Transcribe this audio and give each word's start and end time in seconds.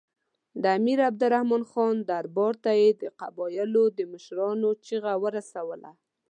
د 0.61 0.63
امیر 0.77 0.99
عبدالرحمن 1.09 1.63
خان 1.71 1.95
دربار 2.09 2.53
ته 2.63 2.71
یې 2.81 2.89
د 3.01 3.03
قبایلو 3.19 3.83
د 3.97 3.99
مشرانو 4.11 4.69
چیغه 4.85 5.13
ورسوله. 5.23 5.91